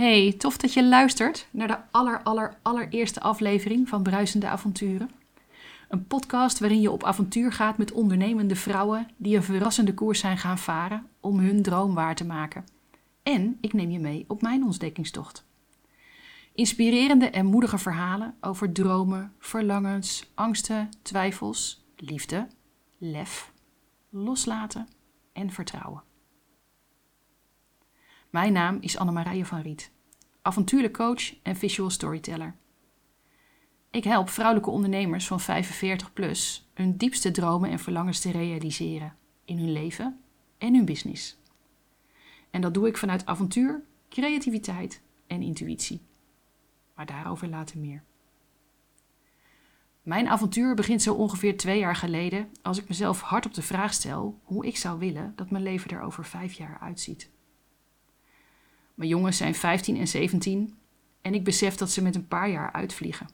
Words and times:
Hey, 0.00 0.34
tof 0.38 0.56
dat 0.56 0.72
je 0.72 0.84
luistert 0.84 1.46
naar 1.50 1.68
de 1.68 1.78
aller, 1.90 2.22
aller, 2.22 2.58
allereerste 2.62 3.20
aflevering 3.20 3.88
van 3.88 4.02
Bruisende 4.02 4.48
Avonturen. 4.48 5.10
Een 5.88 6.06
podcast 6.06 6.58
waarin 6.58 6.80
je 6.80 6.90
op 6.90 7.04
avontuur 7.04 7.52
gaat 7.52 7.78
met 7.78 7.92
ondernemende 7.92 8.56
vrouwen 8.56 9.08
die 9.16 9.36
een 9.36 9.42
verrassende 9.42 9.94
koers 9.94 10.20
zijn 10.20 10.38
gaan 10.38 10.58
varen 10.58 11.06
om 11.20 11.38
hun 11.38 11.62
droom 11.62 11.94
waar 11.94 12.14
te 12.14 12.24
maken. 12.24 12.64
En 13.22 13.58
ik 13.60 13.72
neem 13.72 13.90
je 13.90 13.98
mee 13.98 14.24
op 14.28 14.42
mijn 14.42 14.64
ontdekkingstocht. 14.64 15.44
Inspirerende 16.54 17.30
en 17.30 17.46
moedige 17.46 17.78
verhalen 17.78 18.34
over 18.40 18.72
dromen, 18.72 19.32
verlangens, 19.38 20.30
angsten, 20.34 20.88
twijfels, 21.02 21.84
liefde, 21.96 22.46
lef, 22.98 23.52
loslaten 24.10 24.88
en 25.32 25.50
vertrouwen. 25.50 26.09
Mijn 28.30 28.52
naam 28.52 28.78
is 28.80 28.96
Annemarije 28.96 29.46
van 29.46 29.60
Riet, 29.60 29.90
avontuurlijk 30.42 30.92
coach 30.92 31.42
en 31.42 31.56
visual 31.56 31.90
storyteller. 31.90 32.54
Ik 33.90 34.04
help 34.04 34.28
vrouwelijke 34.28 34.70
ondernemers 34.70 35.26
van 35.26 35.40
45 35.40 36.12
plus 36.12 36.68
hun 36.74 36.96
diepste 36.96 37.30
dromen 37.30 37.70
en 37.70 37.78
verlangens 37.78 38.20
te 38.20 38.30
realiseren 38.30 39.16
in 39.44 39.58
hun 39.58 39.72
leven 39.72 40.20
en 40.58 40.74
hun 40.74 40.84
business. 40.84 41.38
En 42.50 42.60
dat 42.60 42.74
doe 42.74 42.86
ik 42.86 42.96
vanuit 42.96 43.26
avontuur, 43.26 43.82
creativiteit 44.08 45.02
en 45.26 45.42
intuïtie. 45.42 46.00
Maar 46.94 47.06
daarover 47.06 47.48
later 47.48 47.78
meer. 47.78 48.02
Mijn 50.02 50.28
avontuur 50.28 50.74
begint 50.74 51.02
zo 51.02 51.14
ongeveer 51.14 51.56
twee 51.56 51.78
jaar 51.78 51.96
geleden 51.96 52.48
als 52.62 52.78
ik 52.78 52.88
mezelf 52.88 53.20
hard 53.20 53.46
op 53.46 53.54
de 53.54 53.62
vraag 53.62 53.92
stel 53.92 54.40
hoe 54.42 54.66
ik 54.66 54.76
zou 54.76 54.98
willen 54.98 55.32
dat 55.36 55.50
mijn 55.50 55.62
leven 55.62 55.90
er 55.90 56.00
over 56.00 56.24
vijf 56.24 56.52
jaar 56.52 56.78
uitziet. 56.80 57.30
Mijn 59.00 59.12
jongens 59.12 59.36
zijn 59.36 59.54
15 59.54 59.96
en 59.96 60.08
17 60.08 60.78
en 61.20 61.34
ik 61.34 61.44
besef 61.44 61.76
dat 61.76 61.90
ze 61.90 62.02
met 62.02 62.14
een 62.14 62.28
paar 62.28 62.50
jaar 62.50 62.72
uitvliegen. 62.72 63.28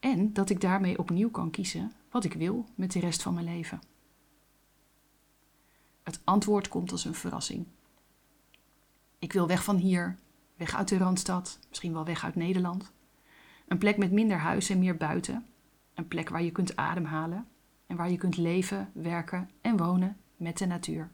En 0.00 0.32
dat 0.32 0.50
ik 0.50 0.60
daarmee 0.60 0.98
opnieuw 0.98 1.30
kan 1.30 1.50
kiezen 1.50 1.92
wat 2.10 2.24
ik 2.24 2.32
wil 2.32 2.68
met 2.74 2.92
de 2.92 3.00
rest 3.00 3.22
van 3.22 3.34
mijn 3.34 3.46
leven. 3.46 3.80
Het 6.02 6.20
antwoord 6.24 6.68
komt 6.68 6.92
als 6.92 7.04
een 7.04 7.14
verrassing. 7.14 7.66
Ik 9.18 9.32
wil 9.32 9.46
weg 9.46 9.64
van 9.64 9.76
hier, 9.76 10.18
weg 10.56 10.74
uit 10.74 10.88
de 10.88 10.98
Randstad, 10.98 11.58
misschien 11.68 11.92
wel 11.92 12.04
weg 12.04 12.24
uit 12.24 12.34
Nederland. 12.34 12.92
Een 13.68 13.78
plek 13.78 13.96
met 13.96 14.12
minder 14.12 14.38
huis 14.38 14.70
en 14.70 14.78
meer 14.78 14.96
buiten. 14.96 15.46
Een 15.94 16.08
plek 16.08 16.28
waar 16.28 16.42
je 16.42 16.52
kunt 16.52 16.76
ademhalen 16.76 17.46
en 17.86 17.96
waar 17.96 18.10
je 18.10 18.16
kunt 18.16 18.36
leven, 18.36 18.90
werken 18.92 19.50
en 19.60 19.76
wonen 19.76 20.16
met 20.36 20.58
de 20.58 20.66
natuur. 20.66 21.12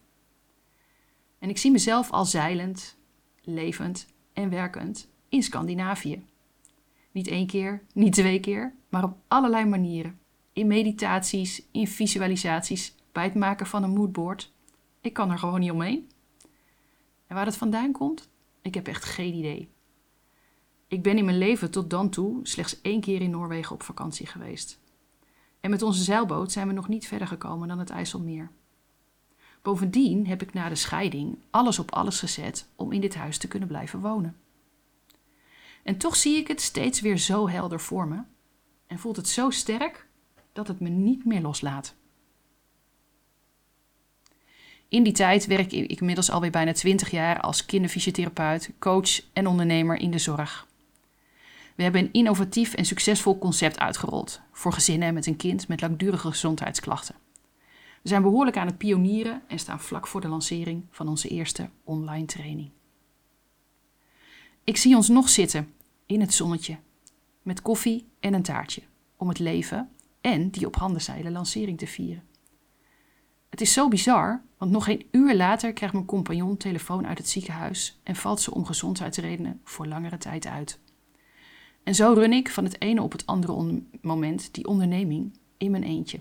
En 1.38 1.48
ik 1.48 1.58
zie 1.58 1.70
mezelf 1.70 2.10
al 2.10 2.24
zeilend, 2.24 2.98
levend 3.44 4.06
en 4.32 4.50
werkend 4.50 5.08
in 5.28 5.42
Scandinavië. 5.42 6.24
Niet 7.12 7.28
één 7.28 7.46
keer, 7.46 7.82
niet 7.92 8.12
twee 8.12 8.40
keer, 8.40 8.74
maar 8.88 9.04
op 9.04 9.16
allerlei 9.28 9.64
manieren. 9.64 10.18
In 10.52 10.66
meditaties, 10.66 11.62
in 11.70 11.86
visualisaties, 11.86 12.94
bij 13.12 13.24
het 13.24 13.34
maken 13.34 13.66
van 13.66 13.82
een 13.82 13.90
moodboard. 13.90 14.52
Ik 15.00 15.12
kan 15.12 15.30
er 15.30 15.38
gewoon 15.38 15.60
niet 15.60 15.70
omheen. 15.70 16.10
En 17.26 17.34
waar 17.34 17.44
dat 17.44 17.56
vandaan 17.56 17.92
komt? 17.92 18.28
Ik 18.62 18.74
heb 18.74 18.86
echt 18.86 19.04
geen 19.04 19.34
idee. 19.34 19.68
Ik 20.88 21.02
ben 21.02 21.18
in 21.18 21.24
mijn 21.24 21.38
leven 21.38 21.70
tot 21.70 21.90
dan 21.90 22.10
toe 22.10 22.40
slechts 22.42 22.80
één 22.80 23.00
keer 23.00 23.20
in 23.20 23.30
Noorwegen 23.30 23.74
op 23.74 23.82
vakantie 23.82 24.26
geweest. 24.26 24.80
En 25.60 25.70
met 25.70 25.82
onze 25.82 26.02
zeilboot 26.02 26.52
zijn 26.52 26.66
we 26.66 26.72
nog 26.72 26.88
niet 26.88 27.06
verder 27.06 27.26
gekomen 27.26 27.68
dan 27.68 27.78
het 27.78 27.90
IJsselmeer. 27.90 28.50
Bovendien 29.62 30.26
heb 30.26 30.42
ik 30.42 30.52
na 30.52 30.68
de 30.68 30.74
scheiding 30.74 31.38
alles 31.50 31.78
op 31.78 31.92
alles 31.92 32.18
gezet 32.18 32.66
om 32.76 32.92
in 32.92 33.00
dit 33.00 33.14
huis 33.14 33.38
te 33.38 33.48
kunnen 33.48 33.68
blijven 33.68 34.00
wonen. 34.00 34.36
En 35.82 35.96
toch 35.96 36.16
zie 36.16 36.36
ik 36.36 36.48
het 36.48 36.60
steeds 36.60 37.00
weer 37.00 37.18
zo 37.18 37.48
helder 37.48 37.80
voor 37.80 38.08
me 38.08 38.22
en 38.86 38.98
voelt 38.98 39.16
het 39.16 39.28
zo 39.28 39.50
sterk 39.50 40.06
dat 40.52 40.68
het 40.68 40.80
me 40.80 40.88
niet 40.88 41.24
meer 41.24 41.40
loslaat. 41.40 41.94
In 44.88 45.02
die 45.02 45.12
tijd 45.12 45.46
werk 45.46 45.72
ik 45.72 46.00
inmiddels 46.00 46.30
alweer 46.30 46.50
bijna 46.50 46.72
20 46.72 47.10
jaar 47.10 47.40
als 47.40 47.66
kinderfysiotherapeut, 47.66 48.70
coach 48.78 49.20
en 49.32 49.46
ondernemer 49.46 49.96
in 49.96 50.10
de 50.10 50.18
zorg. 50.18 50.66
We 51.74 51.82
hebben 51.82 52.02
een 52.02 52.12
innovatief 52.12 52.74
en 52.74 52.84
succesvol 52.84 53.38
concept 53.38 53.78
uitgerold 53.78 54.40
voor 54.52 54.72
gezinnen 54.72 55.14
met 55.14 55.26
een 55.26 55.36
kind 55.36 55.68
met 55.68 55.80
langdurige 55.80 56.28
gezondheidsklachten. 56.28 57.14
Zijn 58.02 58.22
behoorlijk 58.22 58.56
aan 58.56 58.66
het 58.66 58.78
pionieren 58.78 59.42
en 59.46 59.58
staan 59.58 59.80
vlak 59.80 60.06
voor 60.06 60.20
de 60.20 60.28
lancering 60.28 60.84
van 60.90 61.08
onze 61.08 61.28
eerste 61.28 61.70
online 61.84 62.26
training. 62.26 62.70
Ik 64.64 64.76
zie 64.76 64.96
ons 64.96 65.08
nog 65.08 65.28
zitten 65.28 65.72
in 66.06 66.20
het 66.20 66.34
zonnetje 66.34 66.78
met 67.42 67.62
koffie 67.62 68.06
en 68.20 68.34
een 68.34 68.42
taartje 68.42 68.82
om 69.16 69.28
het 69.28 69.38
leven 69.38 69.90
en 70.20 70.50
die 70.50 70.66
op 70.66 70.76
handen 70.76 71.02
zeilen 71.02 71.32
lancering 71.32 71.78
te 71.78 71.86
vieren. 71.86 72.24
Het 73.48 73.60
is 73.60 73.72
zo 73.72 73.88
bizar, 73.88 74.42
want 74.58 74.70
nog 74.70 74.84
geen 74.84 75.06
uur 75.10 75.36
later 75.36 75.72
krijgt 75.72 75.94
mijn 75.94 76.06
compagnon 76.06 76.56
telefoon 76.56 77.06
uit 77.06 77.18
het 77.18 77.28
ziekenhuis 77.28 78.00
en 78.02 78.16
valt 78.16 78.40
ze 78.40 78.54
om 78.54 78.64
gezondheidsredenen 78.64 79.60
voor 79.64 79.86
langere 79.86 80.18
tijd 80.18 80.46
uit. 80.46 80.78
En 81.82 81.94
zo 81.94 82.12
run 82.12 82.32
ik 82.32 82.50
van 82.50 82.64
het 82.64 82.80
ene 82.80 83.02
op 83.02 83.12
het 83.12 83.26
andere 83.26 83.82
moment 84.00 84.54
die 84.54 84.66
onderneming 84.66 85.38
in 85.56 85.70
mijn 85.70 85.82
eentje. 85.82 86.20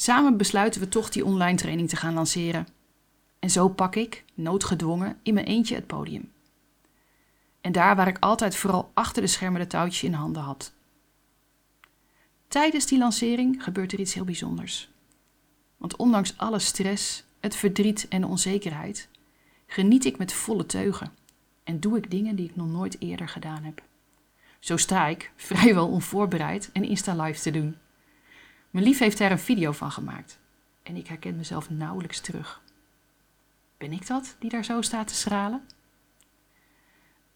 Samen 0.00 0.36
besluiten 0.36 0.80
we 0.80 0.88
toch 0.88 1.08
die 1.08 1.24
online 1.24 1.56
training 1.56 1.88
te 1.88 1.96
gaan 1.96 2.14
lanceren. 2.14 2.68
En 3.38 3.50
zo 3.50 3.68
pak 3.68 3.96
ik, 3.96 4.24
noodgedwongen, 4.34 5.18
in 5.22 5.34
mijn 5.34 5.46
eentje 5.46 5.74
het 5.74 5.86
podium. 5.86 6.32
En 7.60 7.72
daar 7.72 7.96
waar 7.96 8.08
ik 8.08 8.18
altijd 8.18 8.56
vooral 8.56 8.90
achter 8.94 9.22
de 9.22 9.28
schermen 9.28 9.60
de 9.60 9.66
touwtjes 9.66 10.02
in 10.02 10.12
handen 10.12 10.42
had. 10.42 10.72
Tijdens 12.48 12.86
die 12.86 12.98
lancering 12.98 13.62
gebeurt 13.62 13.92
er 13.92 14.00
iets 14.00 14.14
heel 14.14 14.24
bijzonders. 14.24 14.90
Want 15.76 15.96
ondanks 15.96 16.36
alle 16.36 16.58
stress, 16.58 17.24
het 17.40 17.56
verdriet 17.56 18.08
en 18.08 18.20
de 18.20 18.26
onzekerheid, 18.26 19.08
geniet 19.66 20.04
ik 20.04 20.18
met 20.18 20.32
volle 20.32 20.66
teugen 20.66 21.12
en 21.64 21.80
doe 21.80 21.96
ik 21.96 22.10
dingen 22.10 22.36
die 22.36 22.48
ik 22.48 22.56
nog 22.56 22.68
nooit 22.68 22.96
eerder 23.00 23.28
gedaan 23.28 23.64
heb. 23.64 23.82
Zo 24.58 24.76
sta 24.76 25.06
ik, 25.06 25.32
vrijwel 25.36 25.88
onvoorbereid, 25.88 26.70
en 26.72 26.84
Insta 26.84 27.22
Live 27.22 27.40
te 27.40 27.50
doen. 27.50 27.76
Mijn 28.78 28.90
lief 28.90 28.98
heeft 28.98 29.18
daar 29.18 29.30
een 29.30 29.38
video 29.38 29.72
van 29.72 29.90
gemaakt 29.90 30.38
en 30.82 30.96
ik 30.96 31.06
herken 31.06 31.36
mezelf 31.36 31.70
nauwelijks 31.70 32.20
terug. 32.20 32.62
Ben 33.76 33.92
ik 33.92 34.06
dat 34.06 34.36
die 34.38 34.50
daar 34.50 34.64
zo 34.64 34.80
staat 34.80 35.08
te 35.08 35.14
stralen? 35.14 35.62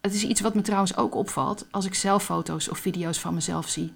Het 0.01 0.13
is 0.13 0.23
iets 0.23 0.41
wat 0.41 0.55
me 0.55 0.61
trouwens 0.61 0.97
ook 0.97 1.15
opvalt 1.15 1.67
als 1.71 1.85
ik 1.85 1.93
zelf 1.93 2.23
foto's 2.23 2.69
of 2.69 2.77
video's 2.77 3.19
van 3.19 3.33
mezelf 3.33 3.69
zie. 3.69 3.91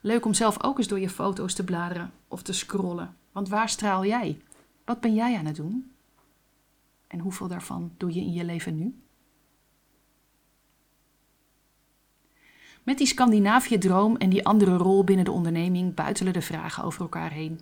Leuk 0.00 0.24
om 0.24 0.34
zelf 0.34 0.62
ook 0.62 0.78
eens 0.78 0.88
door 0.88 1.00
je 1.00 1.10
foto's 1.10 1.54
te 1.54 1.64
bladeren 1.64 2.12
of 2.28 2.42
te 2.42 2.52
scrollen. 2.52 3.16
Want 3.32 3.48
waar 3.48 3.68
straal 3.68 4.04
jij? 4.04 4.40
Wat 4.84 5.00
ben 5.00 5.14
jij 5.14 5.36
aan 5.36 5.46
het 5.46 5.56
doen? 5.56 5.92
En 7.06 7.18
hoeveel 7.18 7.48
daarvan 7.48 7.94
doe 7.96 8.14
je 8.14 8.20
in 8.20 8.32
je 8.32 8.44
leven 8.44 8.76
nu? 8.76 9.03
Met 12.84 12.98
die 12.98 13.06
Scandinavië-droom 13.06 14.16
en 14.16 14.30
die 14.30 14.46
andere 14.46 14.76
rol 14.76 15.04
binnen 15.04 15.24
de 15.24 15.30
onderneming 15.30 15.94
buitelen 15.94 16.32
de 16.32 16.42
vragen 16.42 16.84
over 16.84 17.00
elkaar 17.00 17.30
heen. 17.30 17.60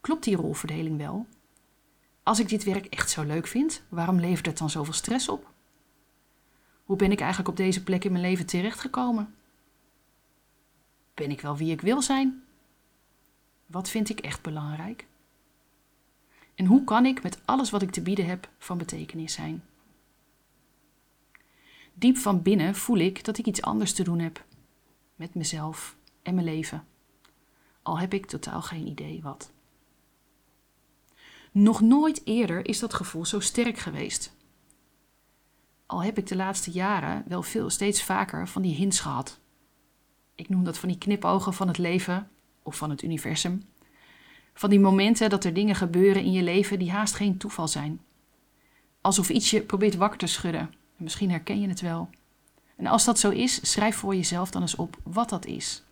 Klopt 0.00 0.24
die 0.24 0.36
rolverdeling 0.36 0.98
wel? 0.98 1.26
Als 2.22 2.38
ik 2.40 2.48
dit 2.48 2.64
werk 2.64 2.86
echt 2.86 3.10
zo 3.10 3.22
leuk 3.22 3.46
vind, 3.46 3.82
waarom 3.88 4.20
levert 4.20 4.46
het 4.46 4.58
dan 4.58 4.70
zoveel 4.70 4.92
stress 4.92 5.28
op? 5.28 5.50
Hoe 6.84 6.96
ben 6.96 7.12
ik 7.12 7.20
eigenlijk 7.20 7.50
op 7.50 7.56
deze 7.56 7.82
plek 7.82 8.04
in 8.04 8.12
mijn 8.12 8.24
leven 8.24 8.46
terechtgekomen? 8.46 9.34
Ben 11.14 11.30
ik 11.30 11.40
wel 11.40 11.56
wie 11.56 11.72
ik 11.72 11.80
wil 11.80 12.02
zijn? 12.02 12.42
Wat 13.66 13.88
vind 13.88 14.08
ik 14.08 14.20
echt 14.20 14.42
belangrijk? 14.42 15.06
En 16.54 16.66
hoe 16.66 16.84
kan 16.84 17.06
ik 17.06 17.22
met 17.22 17.38
alles 17.44 17.70
wat 17.70 17.82
ik 17.82 17.90
te 17.90 18.02
bieden 18.02 18.26
heb 18.26 18.48
van 18.58 18.78
betekenis 18.78 19.32
zijn? 19.32 19.64
Diep 21.94 22.16
van 22.16 22.42
binnen 22.42 22.74
voel 22.74 22.98
ik 22.98 23.24
dat 23.24 23.38
ik 23.38 23.46
iets 23.46 23.62
anders 23.62 23.92
te 23.92 24.02
doen 24.02 24.18
heb 24.18 24.44
met 25.14 25.34
mezelf 25.34 25.96
en 26.22 26.34
mijn 26.34 26.46
leven. 26.46 26.84
Al 27.82 27.98
heb 27.98 28.14
ik 28.14 28.26
totaal 28.26 28.62
geen 28.62 28.86
idee 28.86 29.22
wat. 29.22 29.52
Nog 31.52 31.80
nooit 31.80 32.20
eerder 32.24 32.66
is 32.68 32.78
dat 32.78 32.94
gevoel 32.94 33.24
zo 33.24 33.40
sterk 33.40 33.78
geweest. 33.78 34.36
Al 35.86 36.02
heb 36.02 36.18
ik 36.18 36.26
de 36.26 36.36
laatste 36.36 36.70
jaren 36.70 37.24
wel 37.26 37.42
veel 37.42 37.70
steeds 37.70 38.02
vaker 38.02 38.48
van 38.48 38.62
die 38.62 38.74
hints 38.74 39.00
gehad. 39.00 39.40
Ik 40.34 40.48
noem 40.48 40.64
dat 40.64 40.78
van 40.78 40.88
die 40.88 40.98
knipogen 40.98 41.54
van 41.54 41.68
het 41.68 41.78
leven 41.78 42.30
of 42.62 42.76
van 42.76 42.90
het 42.90 43.02
universum. 43.02 43.62
Van 44.54 44.70
die 44.70 44.80
momenten 44.80 45.30
dat 45.30 45.44
er 45.44 45.54
dingen 45.54 45.74
gebeuren 45.74 46.22
in 46.22 46.32
je 46.32 46.42
leven 46.42 46.78
die 46.78 46.90
haast 46.90 47.14
geen 47.14 47.36
toeval 47.36 47.68
zijn. 47.68 48.00
Alsof 49.00 49.30
iets 49.30 49.50
je 49.50 49.62
probeert 49.62 49.96
wakker 49.96 50.18
te 50.18 50.26
schudden 50.26 50.70
Misschien 51.02 51.30
herken 51.30 51.60
je 51.60 51.68
het 51.68 51.80
wel. 51.80 52.08
En 52.76 52.86
als 52.86 53.04
dat 53.04 53.18
zo 53.18 53.30
is, 53.30 53.70
schrijf 53.70 53.96
voor 53.96 54.14
jezelf 54.14 54.50
dan 54.50 54.62
eens 54.62 54.76
op 54.76 54.96
wat 55.02 55.28
dat 55.28 55.46
is. 55.46 55.82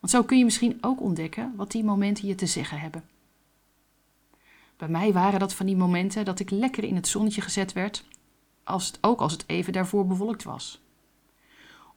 Want 0.00 0.12
zo 0.12 0.22
kun 0.22 0.38
je 0.38 0.44
misschien 0.44 0.78
ook 0.80 1.00
ontdekken 1.00 1.52
wat 1.56 1.70
die 1.70 1.84
momenten 1.84 2.26
je 2.26 2.34
te 2.34 2.46
zeggen 2.46 2.80
hebben. 2.80 3.04
Bij 4.76 4.88
mij 4.88 5.12
waren 5.12 5.40
dat 5.40 5.54
van 5.54 5.66
die 5.66 5.76
momenten 5.76 6.24
dat 6.24 6.40
ik 6.40 6.50
lekker 6.50 6.84
in 6.84 6.94
het 6.94 7.08
zonnetje 7.08 7.40
gezet 7.40 7.72
werd, 7.72 8.04
als 8.64 8.86
het, 8.86 8.98
ook 9.00 9.20
als 9.20 9.32
het 9.32 9.44
even 9.46 9.72
daarvoor 9.72 10.06
bewolkt 10.06 10.42
was. 10.42 10.80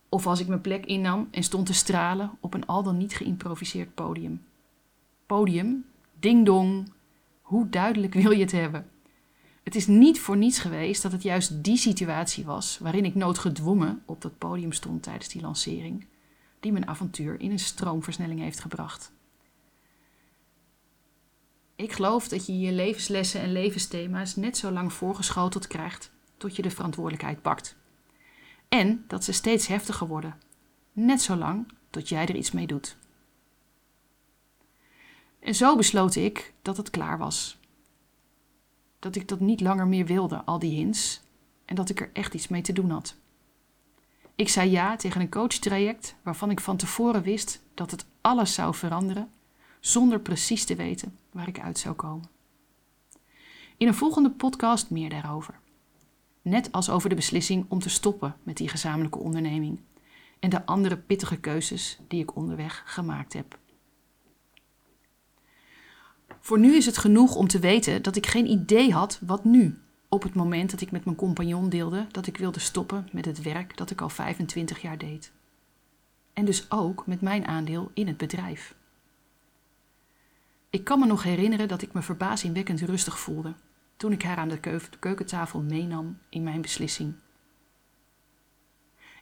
Of 0.10 0.28
als 0.28 0.40
ik 0.40 0.48
mijn 0.48 0.62
plek 0.62 0.86
innam 0.86 1.28
en 1.32 1.44
stond 1.44 1.66
te 1.66 1.74
stralen 1.74 2.32
op 2.40 2.54
een 2.54 2.66
al 2.66 2.84
dan 2.84 2.98
niet 2.98 3.16
geïmproviseerd 3.16 3.94
podium. 3.94 4.44
Podium, 5.26 5.86
ding 6.20 6.46
dong, 6.46 6.92
hoe 7.42 7.70
duidelijk 7.70 8.14
wil 8.14 8.32
je 8.32 8.42
het 8.42 8.52
hebben? 8.52 8.90
Het 9.63 9.75
is 9.75 9.88
niet 9.88 10.19
voor 10.19 10.38
niets 10.38 10.60
geweest 10.60 11.02
dat 11.02 11.12
het 11.12 11.24
juist 11.24 11.63
die 11.63 11.78
situatie 11.78 12.46
was 12.46 12.78
waarin 12.78 13.06
ik 13.06 13.16
noodgedwongen 13.16 14.04
op 14.06 14.22
dat 14.22 14.38
podium 14.38 14.72
stond 14.72 15.04
tijdens 15.04 15.28
die 15.28 15.42
lancering, 15.42 16.06
die 16.60 16.72
mijn 16.72 16.88
avontuur 16.88 17.40
in 17.40 17.52
een 17.52 17.60
stroomversnelling 17.60 18.40
heeft 18.40 18.60
gebracht. 18.60 19.12
Ik 21.75 21.92
geloof 21.92 22.28
dat 22.28 22.46
je 22.46 22.60
je 22.60 22.72
levenslessen 22.72 23.42
en 23.42 23.52
levensthema's 23.52 24.36
net 24.36 24.58
zo 24.58 24.72
lang 24.72 24.94
voorgeschoteld 24.94 25.68
krijgt 25.68 26.12
tot 26.38 26.56
je 26.56 26.62
de 26.62 26.69
verantwoordelijkheid 26.69 27.42
pakt. 27.42 27.75
En 28.69 29.04
dat 29.08 29.24
ze 29.24 29.31
steeds 29.31 29.68
heftiger 29.68 30.08
worden, 30.08 30.38
net 30.94 31.22
zo 31.22 31.36
lang 31.36 31.72
tot 31.90 32.10
jij 32.10 32.25
er 32.25 32.36
iets 32.36 32.52
mee 32.52 32.68
doet. 32.68 32.98
En 35.40 35.56
zo 35.56 35.75
besloot 35.75 36.16
ik 36.16 36.54
dat 36.62 36.78
het 36.78 36.90
klaar 36.90 37.18
was. 37.18 37.60
Dat 39.01 39.15
ik 39.15 39.27
dat 39.27 39.39
niet 39.39 39.62
langer 39.62 39.88
meer 39.88 40.06
wilde, 40.06 40.44
al 40.45 40.59
die 40.59 40.75
hints, 40.75 41.21
en 41.65 41.75
dat 41.75 41.89
ik 41.89 42.00
er 42.00 42.09
echt 42.13 42.33
iets 42.33 42.48
mee 42.48 42.62
te 42.62 42.74
doen 42.74 42.89
had. 42.89 43.15
Ik 44.36 44.50
zei 44.50 44.69
ja 44.69 44.95
tegen 44.95 45.21
een 45.21 45.30
coachtraject 45.30 46.15
waarvan 46.21 46.50
ik 46.50 46.59
van 46.59 46.77
tevoren 46.77 47.21
wist 47.21 47.62
dat 47.74 47.92
het 47.92 48.06
alles 48.21 48.53
zou 48.53 48.75
veranderen, 48.75 49.30
zonder 49.80 50.19
precies 50.19 50.65
te 50.65 50.75
weten 50.75 51.18
waar 51.31 51.48
ik 51.48 51.59
uit 51.59 51.80
zou 51.80 51.95
komen. 51.95 52.30
In 53.77 53.88
een 53.88 53.94
volgende 53.94 54.31
podcast 54.31 54.89
meer 54.89 55.09
daarover. 55.09 55.59
Net 56.42 56.71
als 56.71 56.89
over 56.89 57.09
de 57.09 57.15
beslissing 57.15 57.65
om 57.68 57.80
te 57.80 57.89
stoppen 57.89 58.36
met 58.44 58.57
die 58.57 58.68
gezamenlijke 58.68 59.19
onderneming 59.19 59.80
en 60.39 60.50
de 60.50 60.65
andere 60.65 60.98
pittige 60.98 61.38
keuzes 61.39 62.00
die 62.07 62.21
ik 62.21 62.36
onderweg 62.36 62.83
gemaakt 62.86 63.33
heb. 63.33 63.59
Voor 66.42 66.60
nu 66.60 66.76
is 66.76 66.86
het 66.86 66.98
genoeg 66.98 67.36
om 67.36 67.48
te 67.48 67.60
weten 67.60 68.02
dat 68.02 68.16
ik 68.16 68.26
geen 68.26 68.50
idee 68.50 68.94
had 68.94 69.20
wat 69.26 69.44
nu, 69.44 69.80
op 70.10 70.24
het 70.24 70.34
moment 70.34 70.72
dat 70.72 70.82
ik 70.82 70.92
met 70.92 71.06
mijn 71.06 71.16
compagnon 71.16 71.70
deelde 71.70 72.08
dat 72.12 72.28
ik 72.28 72.38
wilde 72.38 72.60
stoppen 72.60 73.08
met 73.12 73.26
het 73.26 73.42
werk 73.42 73.78
dat 73.78 73.92
ik 73.92 74.02
al 74.02 74.10
25 74.10 74.82
jaar 74.82 74.98
deed. 74.98 75.32
En 76.34 76.46
dus 76.46 76.72
ook 76.72 77.08
met 77.08 77.22
mijn 77.22 77.48
aandeel 77.48 77.92
in 77.94 78.08
het 78.08 78.18
bedrijf. 78.18 78.76
Ik 80.70 80.84
kan 80.84 81.00
me 81.00 81.06
nog 81.06 81.24
herinneren 81.24 81.68
dat 81.68 81.82
ik 81.82 81.94
me 81.94 82.02
verbazingwekkend 82.02 82.82
rustig 82.82 83.20
voelde 83.20 83.54
toen 83.98 84.12
ik 84.12 84.24
haar 84.24 84.38
aan 84.38 84.50
de 84.50 84.80
keukentafel 85.00 85.62
meenam 85.62 86.18
in 86.30 86.44
mijn 86.44 86.62
beslissing. 86.62 87.14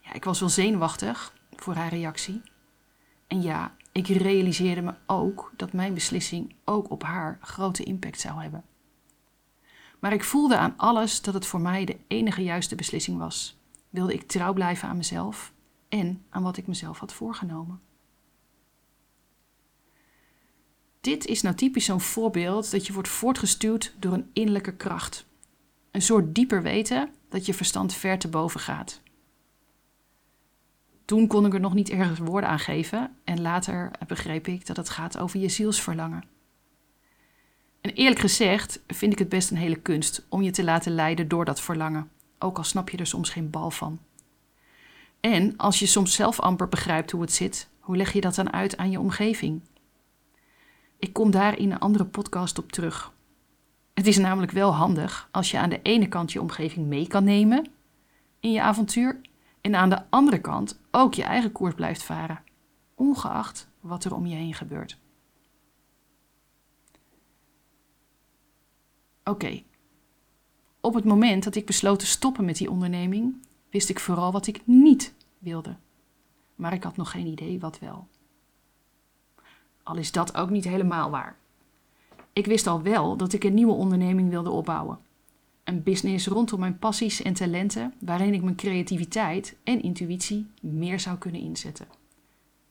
Ja, 0.01 0.13
ik 0.13 0.23
was 0.23 0.39
wel 0.39 0.49
zenuwachtig 0.49 1.33
voor 1.55 1.73
haar 1.73 1.89
reactie. 1.89 2.41
En 3.27 3.41
ja, 3.41 3.75
ik 3.91 4.07
realiseerde 4.07 4.81
me 4.81 4.93
ook 5.05 5.51
dat 5.55 5.73
mijn 5.73 5.93
beslissing 5.93 6.55
ook 6.65 6.91
op 6.91 7.03
haar 7.03 7.37
grote 7.41 7.83
impact 7.83 8.19
zou 8.19 8.41
hebben. 8.41 8.63
Maar 9.99 10.13
ik 10.13 10.23
voelde 10.23 10.57
aan 10.57 10.73
alles 10.77 11.21
dat 11.21 11.33
het 11.33 11.45
voor 11.45 11.61
mij 11.61 11.85
de 11.85 11.97
enige 12.07 12.43
juiste 12.43 12.75
beslissing 12.75 13.17
was. 13.17 13.57
Wilde 13.89 14.13
ik 14.13 14.27
trouw 14.27 14.53
blijven 14.53 14.89
aan 14.89 14.97
mezelf 14.97 15.53
en 15.89 16.23
aan 16.29 16.43
wat 16.43 16.57
ik 16.57 16.67
mezelf 16.67 16.99
had 16.99 17.13
voorgenomen. 17.13 17.81
Dit 21.01 21.25
is 21.25 21.41
nou 21.41 21.55
typisch 21.55 21.85
zo'n 21.85 22.01
voorbeeld 22.01 22.71
dat 22.71 22.87
je 22.87 22.93
wordt 22.93 23.09
voortgestuwd 23.09 23.93
door 23.99 24.13
een 24.13 24.29
innerlijke 24.33 24.75
kracht. 24.75 25.25
Een 25.91 26.01
soort 26.01 26.35
dieper 26.35 26.61
weten 26.61 27.09
dat 27.29 27.45
je 27.45 27.53
verstand 27.53 27.93
ver 27.93 28.19
te 28.19 28.27
boven 28.27 28.59
gaat. 28.59 29.01
Toen 31.09 31.27
kon 31.27 31.45
ik 31.45 31.53
er 31.53 31.59
nog 31.59 31.73
niet 31.73 31.89
ergens 31.89 32.19
woorden 32.19 32.49
aan 32.49 32.59
geven 32.59 33.15
en 33.23 33.41
later 33.41 33.91
begreep 34.07 34.47
ik 34.47 34.65
dat 34.65 34.77
het 34.77 34.89
gaat 34.89 35.17
over 35.17 35.39
je 35.39 35.49
zielsverlangen. 35.49 36.23
En 37.81 37.93
eerlijk 37.93 38.19
gezegd 38.19 38.81
vind 38.87 39.11
ik 39.11 39.19
het 39.19 39.29
best 39.29 39.51
een 39.51 39.57
hele 39.57 39.75
kunst 39.75 40.25
om 40.27 40.41
je 40.41 40.51
te 40.51 40.63
laten 40.63 40.91
leiden 40.91 41.27
door 41.27 41.45
dat 41.45 41.61
verlangen, 41.61 42.09
ook 42.39 42.57
al 42.57 42.63
snap 42.63 42.89
je 42.89 42.97
er 42.97 43.07
soms 43.07 43.29
geen 43.29 43.49
bal 43.49 43.71
van. 43.71 43.99
En 45.19 45.57
als 45.57 45.79
je 45.79 45.85
soms 45.85 46.13
zelf 46.13 46.39
amper 46.39 46.67
begrijpt 46.67 47.11
hoe 47.11 47.21
het 47.21 47.33
zit, 47.33 47.69
hoe 47.79 47.97
leg 47.97 48.13
je 48.13 48.21
dat 48.21 48.35
dan 48.35 48.53
uit 48.53 48.77
aan 48.77 48.91
je 48.91 48.99
omgeving? 48.99 49.61
Ik 50.99 51.13
kom 51.13 51.31
daar 51.31 51.57
in 51.57 51.71
een 51.71 51.79
andere 51.79 52.05
podcast 52.05 52.57
op 52.57 52.71
terug. 52.71 53.13
Het 53.93 54.07
is 54.07 54.17
namelijk 54.17 54.51
wel 54.51 54.73
handig 54.73 55.27
als 55.31 55.51
je 55.51 55.57
aan 55.57 55.69
de 55.69 55.81
ene 55.81 56.07
kant 56.07 56.31
je 56.31 56.41
omgeving 56.41 56.87
mee 56.87 57.07
kan 57.07 57.23
nemen 57.23 57.67
in 58.39 58.51
je 58.51 58.61
avontuur 58.61 59.21
en 59.61 59.75
aan 59.75 59.89
de 59.89 60.09
andere 60.09 60.41
kant 60.41 60.79
ook 60.91 61.13
je 61.13 61.23
eigen 61.23 61.51
koers 61.51 61.73
blijft 61.73 62.03
varen, 62.03 62.43
ongeacht 62.95 63.69
wat 63.79 64.03
er 64.03 64.13
om 64.15 64.25
je 64.25 64.35
heen 64.35 64.53
gebeurt. 64.53 64.99
Oké, 69.23 69.63
op 70.81 70.93
het 70.93 71.05
moment 71.05 71.43
dat 71.43 71.55
ik 71.55 71.65
besloot 71.65 71.99
te 71.99 72.05
stoppen 72.05 72.45
met 72.45 72.57
die 72.57 72.71
onderneming, 72.71 73.35
wist 73.69 73.89
ik 73.89 73.99
vooral 73.99 74.31
wat 74.31 74.47
ik 74.47 74.61
niet 74.65 75.13
wilde. 75.37 75.75
Maar 76.55 76.73
ik 76.73 76.83
had 76.83 76.97
nog 76.97 77.11
geen 77.11 77.27
idee 77.27 77.59
wat 77.59 77.79
wel. 77.79 78.07
Al 79.83 79.97
is 79.97 80.11
dat 80.11 80.35
ook 80.35 80.49
niet 80.49 80.63
helemaal 80.63 81.09
waar. 81.09 81.37
Ik 82.33 82.45
wist 82.45 82.67
al 82.67 82.81
wel 82.81 83.17
dat 83.17 83.33
ik 83.33 83.43
een 83.43 83.53
nieuwe 83.53 83.73
onderneming 83.73 84.29
wilde 84.29 84.49
opbouwen. 84.49 84.99
Een 85.69 85.83
business 85.83 86.27
rondom 86.27 86.59
mijn 86.59 86.79
passies 86.79 87.21
en 87.21 87.33
talenten, 87.33 87.93
waarin 87.99 88.33
ik 88.33 88.43
mijn 88.43 88.55
creativiteit 88.55 89.55
en 89.63 89.81
intuïtie 89.81 90.47
meer 90.61 90.99
zou 90.99 91.17
kunnen 91.17 91.41
inzetten. 91.41 91.87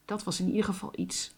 Dat 0.05 0.25
was 0.25 0.41
in 0.41 0.49
ieder 0.49 0.65
geval 0.65 0.93
iets. 0.97 1.35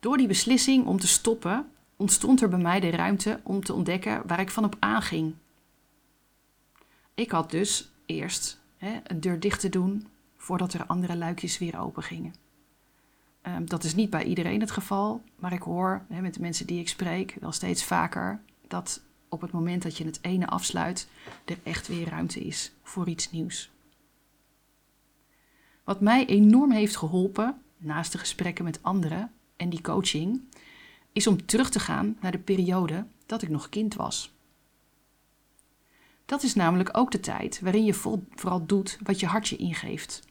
Door 0.00 0.16
die 0.16 0.26
beslissing 0.26 0.86
om 0.86 0.98
te 0.98 1.06
stoppen 1.06 1.70
ontstond 1.96 2.42
er 2.42 2.48
bij 2.48 2.58
mij 2.58 2.80
de 2.80 2.90
ruimte 2.90 3.40
om 3.42 3.64
te 3.64 3.72
ontdekken 3.72 4.22
waar 4.26 4.40
ik 4.40 4.50
van 4.50 4.64
op 4.64 4.76
aanging. 4.78 5.34
Ik 7.14 7.30
had 7.30 7.50
dus 7.50 7.90
eerst 8.06 8.60
hè, 8.76 9.00
een 9.04 9.20
deur 9.20 9.40
dicht 9.40 9.60
te 9.60 9.68
doen 9.68 10.06
voordat 10.36 10.72
er 10.72 10.86
andere 10.86 11.16
luikjes 11.16 11.58
weer 11.58 11.80
open 11.80 12.02
gingen. 12.02 12.34
Ehm, 13.42 13.64
dat 13.64 13.84
is 13.84 13.94
niet 13.94 14.10
bij 14.10 14.24
iedereen 14.24 14.60
het 14.60 14.70
geval, 14.70 15.22
maar 15.36 15.52
ik 15.52 15.62
hoor 15.62 16.04
met 16.08 16.34
de 16.34 16.40
mensen 16.40 16.66
die 16.66 16.80
ik 16.80 16.88
spreek 16.88 17.36
wel 17.40 17.52
steeds 17.52 17.84
vaker 17.84 18.40
dat 18.68 19.02
op 19.28 19.40
het 19.40 19.52
moment 19.52 19.82
dat 19.82 19.96
je 19.96 20.04
het 20.04 20.18
ene 20.22 20.46
afsluit, 20.46 21.08
er 21.44 21.58
echt 21.62 21.88
weer 21.88 22.08
ruimte 22.08 22.40
is 22.40 22.72
voor 22.82 23.08
iets 23.08 23.30
nieuws. 23.30 23.70
Wat 25.84 26.00
mij 26.00 26.26
enorm 26.26 26.70
heeft 26.70 26.96
geholpen, 26.96 27.62
naast 27.76 28.12
de 28.12 28.18
gesprekken 28.18 28.64
met 28.64 28.82
anderen 28.82 29.32
en 29.56 29.70
die 29.70 29.80
coaching, 29.80 30.40
is 31.12 31.26
om 31.26 31.46
terug 31.46 31.70
te 31.70 31.80
gaan 31.80 32.16
naar 32.20 32.32
de 32.32 32.38
periode 32.38 33.06
dat 33.26 33.42
ik 33.42 33.48
nog 33.48 33.68
kind 33.68 33.94
was. 33.94 34.32
Dat 36.24 36.42
is 36.42 36.54
namelijk 36.54 36.96
ook 36.96 37.10
de 37.10 37.20
tijd 37.20 37.60
waarin 37.60 37.84
je 37.84 37.94
vooral 38.34 38.66
doet 38.66 38.98
wat 39.02 39.20
je 39.20 39.26
hartje 39.26 39.56
ingeeft 39.56 40.26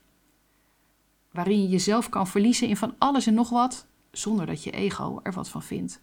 waarin 1.37 1.61
je 1.61 1.67
jezelf 1.67 2.09
kan 2.09 2.27
verliezen 2.27 2.67
in 2.67 2.77
van 2.77 2.95
alles 2.97 3.27
en 3.27 3.33
nog 3.33 3.49
wat, 3.49 3.87
zonder 4.11 4.45
dat 4.45 4.63
je 4.63 4.71
ego 4.71 5.19
er 5.23 5.33
wat 5.33 5.49
van 5.49 5.63
vindt. 5.63 6.01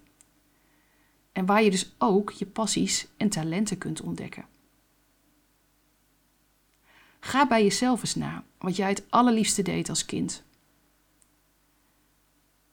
En 1.35 1.47
waar 1.47 1.63
je 1.63 1.71
dus 1.71 1.95
ook 1.99 2.31
je 2.31 2.47
passies 2.47 3.07
en 3.17 3.29
talenten 3.29 3.79
kunt 3.79 4.01
ontdekken. 4.01 4.45
Ga 7.21 7.47
bij 7.47 7.63
jezelf 7.63 8.01
eens 8.01 8.15
na 8.15 8.45
wat 8.59 8.77
jij 8.77 8.89
het 8.89 9.05
allerliefste 9.09 9.63
deed 9.63 9.89
als 9.89 10.05
kind. 10.05 10.43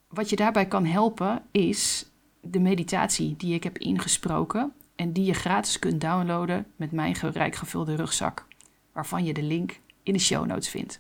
Wat 0.08 0.30
je 0.30 0.36
daarbij 0.36 0.68
kan 0.68 0.86
helpen 0.86 1.44
is 1.52 2.06
de 2.42 2.60
meditatie 2.60 3.36
die 3.38 3.54
ik 3.54 3.64
heb 3.64 3.78
ingesproken 3.78 4.74
en 4.96 5.12
die 5.12 5.26
je 5.26 5.34
gratis 5.34 5.80
kunt 5.80 6.02
downloaden 6.02 6.66
met 6.76 6.92
mijn 6.92 7.14
rijk 7.14 7.56
gevulde 7.56 7.96
rugzak, 7.96 8.46
waarvan 8.92 9.24
je 9.24 9.34
de 9.34 9.44
link 9.44 9.80
in 10.04 10.14
de 10.14 10.20
show 10.20 10.46
notes 10.46 10.70
vindt. 10.70 11.00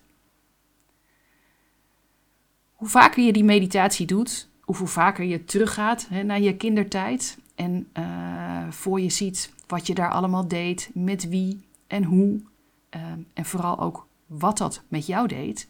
Hoe 2.74 2.88
vaker 2.88 3.24
je 3.24 3.34
die 3.34 3.44
meditatie 3.44 4.06
doet, 4.06 4.50
of 4.65 4.77
hoe 4.77 4.88
vaker 4.88 5.25
je 5.25 5.44
teruggaat 5.44 6.08
hè, 6.10 6.24
naar 6.24 6.41
je 6.41 6.58
kindertijd 6.58 7.38
en 7.55 7.89
uh, 7.98 8.70
voor 8.70 9.01
je 9.01 9.10
ziet 9.10 9.53
wat 9.67 9.88
je 9.88 9.93
daar 9.93 10.12
allemaal 10.12 10.48
deed, 10.48 10.89
met 10.93 11.29
wie 11.29 11.60
en 11.88 12.03
hoe, 12.03 12.41
uh, 12.96 13.01
en 13.34 13.46
vooral 13.46 13.79
ook 13.79 14.08
wat 14.25 14.58
dat 14.58 14.84
met 14.88 15.05
jou 15.05 15.27
deed, 15.27 15.70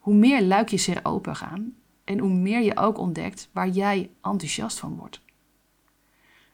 hoe 0.00 0.14
meer 0.14 0.42
luikjes 0.42 0.86
er 0.86 1.00
open 1.02 1.36
gaan 1.36 1.74
en 2.04 2.18
hoe 2.18 2.32
meer 2.32 2.62
je 2.62 2.76
ook 2.76 2.98
ontdekt 2.98 3.48
waar 3.52 3.68
jij 3.68 4.10
enthousiast 4.22 4.78
van 4.78 4.96
wordt. 4.96 5.20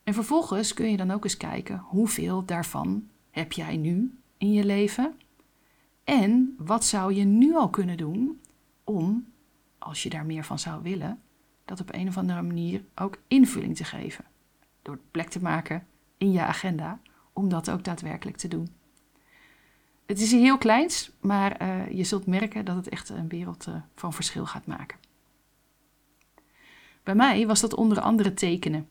En 0.02 0.14
vervolgens 0.14 0.74
kun 0.74 0.90
je 0.90 0.96
dan 0.96 1.10
ook 1.10 1.24
eens 1.24 1.36
kijken 1.36 1.78
hoeveel 1.78 2.44
daarvan 2.44 3.08
heb 3.30 3.52
jij 3.52 3.76
nu 3.76 4.18
in 4.38 4.52
je 4.52 4.64
leven 4.64 5.14
en 6.04 6.54
wat 6.58 6.84
zou 6.84 7.14
je 7.14 7.24
nu 7.24 7.54
al 7.54 7.70
kunnen 7.70 7.96
doen 7.96 8.40
om 8.84 9.26
als 9.78 10.02
je 10.02 10.10
daar 10.10 10.26
meer 10.26 10.44
van 10.44 10.58
zou 10.58 10.82
willen, 10.82 11.20
dat 11.64 11.80
op 11.80 11.94
een 11.94 12.08
of 12.08 12.16
andere 12.16 12.42
manier 12.42 12.84
ook 12.94 13.18
invulling 13.26 13.76
te 13.76 13.84
geven. 13.84 14.24
Door 14.88 14.98
plek 15.10 15.28
te 15.28 15.42
maken 15.42 15.86
in 16.16 16.32
je 16.32 16.40
agenda 16.40 17.00
om 17.32 17.48
dat 17.48 17.70
ook 17.70 17.84
daadwerkelijk 17.84 18.36
te 18.36 18.48
doen. 18.48 18.68
Het 20.06 20.20
is 20.20 20.32
heel 20.32 20.58
kleins, 20.58 21.10
maar 21.20 21.62
uh, 21.62 21.90
je 21.90 22.04
zult 22.04 22.26
merken 22.26 22.64
dat 22.64 22.76
het 22.76 22.88
echt 22.88 23.08
een 23.08 23.28
wereld 23.28 23.66
uh, 23.68 23.74
van 23.94 24.12
verschil 24.12 24.46
gaat 24.46 24.66
maken. 24.66 24.98
Bij 27.02 27.14
mij 27.14 27.46
was 27.46 27.60
dat 27.60 27.74
onder 27.74 28.00
andere 28.00 28.34
tekenen. 28.34 28.88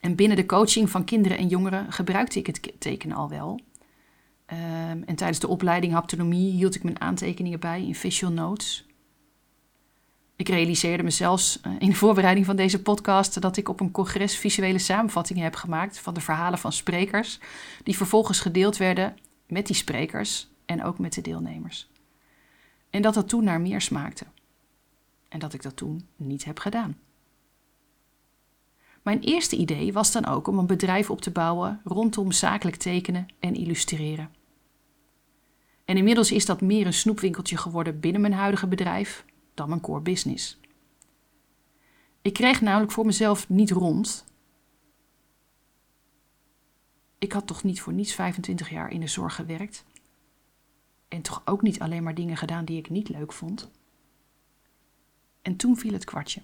En 0.00 0.14
binnen 0.14 0.36
de 0.36 0.46
coaching 0.46 0.90
van 0.90 1.04
kinderen 1.04 1.38
en 1.38 1.48
jongeren 1.48 1.92
gebruikte 1.92 2.38
ik 2.38 2.46
het 2.46 2.72
tekenen 2.78 3.16
al 3.16 3.28
wel. 3.28 3.60
Um, 4.46 5.02
en 5.02 5.14
tijdens 5.16 5.38
de 5.38 5.48
opleiding 5.48 5.92
haptonomie 5.92 6.52
hield 6.52 6.74
ik 6.74 6.82
mijn 6.82 7.00
aantekeningen 7.00 7.60
bij 7.60 7.86
in 7.86 7.94
visual 7.94 8.32
notes. 8.32 8.86
Ik 10.36 10.48
realiseerde 10.48 11.02
me 11.02 11.10
zelfs 11.10 11.60
uh, 11.66 11.72
in 11.78 11.88
de 11.88 11.96
voorbereiding 11.96 12.46
van 12.46 12.56
deze 12.56 12.82
podcast 12.82 13.40
dat 13.40 13.56
ik 13.56 13.68
op 13.68 13.80
een 13.80 13.90
congres 13.90 14.36
visuele 14.36 14.78
samenvattingen 14.78 15.42
heb 15.42 15.54
gemaakt 15.54 15.98
van 15.98 16.14
de 16.14 16.20
verhalen 16.20 16.58
van 16.58 16.72
sprekers, 16.72 17.38
die 17.82 17.96
vervolgens 17.96 18.40
gedeeld 18.40 18.76
werden 18.76 19.16
met 19.46 19.66
die 19.66 19.76
sprekers 19.76 20.48
en 20.66 20.84
ook 20.84 20.98
met 20.98 21.12
de 21.12 21.20
deelnemers. 21.20 21.88
En 22.90 23.02
dat 23.02 23.14
dat 23.14 23.28
toen 23.28 23.44
naar 23.44 23.60
meer 23.60 23.80
smaakte. 23.80 24.24
En 25.28 25.38
dat 25.38 25.52
ik 25.52 25.62
dat 25.62 25.76
toen 25.76 26.06
niet 26.16 26.44
heb 26.44 26.58
gedaan. 26.58 26.98
Mijn 29.02 29.20
eerste 29.20 29.56
idee 29.56 29.92
was 29.92 30.12
dan 30.12 30.26
ook 30.26 30.46
om 30.46 30.58
een 30.58 30.66
bedrijf 30.66 31.10
op 31.10 31.20
te 31.20 31.30
bouwen 31.30 31.80
rondom 31.84 32.32
zakelijk 32.32 32.76
tekenen 32.76 33.26
en 33.40 33.54
illustreren. 33.54 34.30
En 35.84 35.96
inmiddels 35.96 36.32
is 36.32 36.46
dat 36.46 36.60
meer 36.60 36.86
een 36.86 36.92
snoepwinkeltje 36.92 37.56
geworden 37.56 38.00
binnen 38.00 38.20
mijn 38.20 38.32
huidige 38.32 38.66
bedrijf 38.66 39.24
dan 39.56 39.68
mijn 39.68 39.80
core 39.80 40.00
business. 40.00 40.58
Ik 42.22 42.32
kreeg 42.32 42.60
namelijk 42.60 42.92
voor 42.92 43.06
mezelf 43.06 43.48
niet 43.48 43.70
rond. 43.70 44.24
Ik 47.18 47.32
had 47.32 47.46
toch 47.46 47.62
niet 47.62 47.80
voor 47.80 47.92
niets 47.92 48.14
25 48.14 48.70
jaar 48.70 48.90
in 48.90 49.00
de 49.00 49.06
zorg 49.06 49.34
gewerkt. 49.34 49.84
En 51.08 51.22
toch 51.22 51.42
ook 51.44 51.62
niet 51.62 51.80
alleen 51.80 52.02
maar 52.02 52.14
dingen 52.14 52.36
gedaan 52.36 52.64
die 52.64 52.78
ik 52.78 52.90
niet 52.90 53.08
leuk 53.08 53.32
vond. 53.32 53.70
En 55.42 55.56
toen 55.56 55.76
viel 55.76 55.92
het 55.92 56.04
kwartje. 56.04 56.42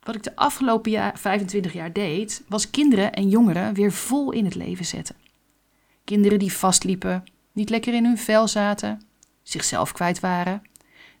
Wat 0.00 0.14
ik 0.14 0.22
de 0.22 0.36
afgelopen 0.36 0.90
jaar, 0.90 1.18
25 1.18 1.72
jaar 1.72 1.92
deed, 1.92 2.44
was 2.48 2.70
kinderen 2.70 3.12
en 3.12 3.28
jongeren 3.28 3.74
weer 3.74 3.92
vol 3.92 4.32
in 4.32 4.44
het 4.44 4.54
leven 4.54 4.84
zetten. 4.84 5.16
Kinderen 6.04 6.38
die 6.38 6.52
vastliepen, 6.52 7.24
niet 7.54 7.70
lekker 7.70 7.94
in 7.94 8.04
hun 8.04 8.18
vel 8.18 8.48
zaten, 8.48 9.02
zichzelf 9.42 9.92
kwijt 9.92 10.20
waren, 10.20 10.62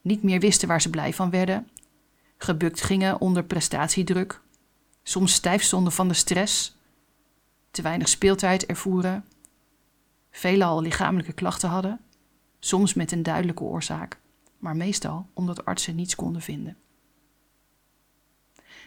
niet 0.02 0.22
meer 0.22 0.40
wisten 0.40 0.68
waar 0.68 0.80
ze 0.80 0.90
blij 0.90 1.12
van 1.12 1.30
werden, 1.30 1.68
gebukt 2.36 2.82
gingen 2.82 3.20
onder 3.20 3.44
prestatiedruk, 3.44 4.40
soms 5.02 5.32
stijf 5.32 5.62
stonden 5.62 5.92
van 5.92 6.08
de 6.08 6.14
stress, 6.14 6.76
te 7.70 7.82
weinig 7.82 8.08
speeltijd 8.08 8.66
ervoeren, 8.66 9.24
veelal 10.30 10.82
lichamelijke 10.82 11.32
klachten 11.32 11.68
hadden, 11.68 12.00
soms 12.58 12.94
met 12.94 13.12
een 13.12 13.22
duidelijke 13.22 13.62
oorzaak, 13.62 14.20
maar 14.58 14.76
meestal 14.76 15.26
omdat 15.34 15.64
artsen 15.64 15.94
niets 15.94 16.14
konden 16.14 16.42
vinden. 16.42 16.76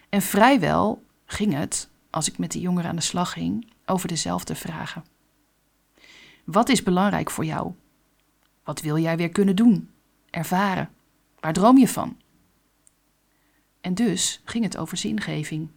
En 0.10 0.22
vrijwel 0.22 1.04
ging 1.26 1.54
het, 1.54 1.90
als 2.10 2.30
ik 2.30 2.38
met 2.38 2.52
de 2.52 2.60
jongeren 2.60 2.90
aan 2.90 2.96
de 2.96 3.02
slag 3.02 3.32
ging, 3.32 3.72
over 3.86 4.08
dezelfde 4.08 4.56
vragen. 4.56 5.04
Wat 6.48 6.70
is 6.70 6.84
belangrijk 6.84 7.30
voor 7.30 7.46
jou? 7.46 7.74
Wat 8.64 8.82
wil 8.82 8.98
jij 8.98 9.18
weer 9.18 9.30
kunnen 9.30 9.56
doen, 9.56 9.90
ervaren? 10.30 10.90
Waar 11.40 11.54
droom 11.54 11.78
je 11.78 11.88
van? 11.88 12.18
En 13.82 13.94
dus 13.94 14.42
ging 14.44 14.64
het 14.64 14.78
over 14.78 14.98
zingeving. 14.98 15.68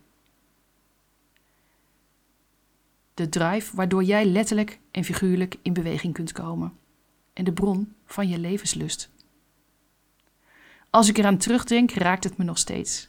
De 3.14 3.28
drive 3.28 3.76
waardoor 3.76 4.02
jij 4.02 4.24
letterlijk 4.24 4.78
en 4.90 5.04
figuurlijk 5.04 5.56
in 5.62 5.72
beweging 5.72 6.14
kunt 6.14 6.32
komen. 6.32 6.72
En 7.32 7.44
de 7.44 7.52
bron 7.52 7.94
van 8.04 8.28
je 8.28 8.38
levenslust. 8.38 9.10
Als 10.90 11.08
ik 11.08 11.18
eraan 11.18 11.38
terugdenk, 11.38 11.90
raakt 11.90 12.24
het 12.24 12.36
me 12.36 12.44
nog 12.44 12.58
steeds. 12.58 13.06